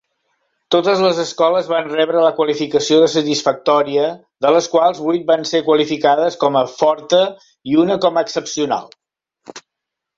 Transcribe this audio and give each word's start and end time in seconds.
Totes 0.75 1.01
les 1.05 1.19
escoles 1.23 1.69
van 1.73 1.89
rebre 1.91 2.23
la 2.27 2.31
qualificació 2.39 2.99
de 3.03 3.11
"satisfactòria", 3.17 4.09
de 4.47 4.55
les 4.57 4.71
quals 4.77 5.05
vuit 5.11 5.31
van 5.31 5.47
ser 5.53 5.63
qualificades 5.71 6.43
com 6.45 6.61
a 6.61 6.67
"forta" 6.83 7.25
i 7.75 7.81
una 7.87 8.03
com 8.07 8.17
a 8.23 8.29
"excepcional". 8.31 8.95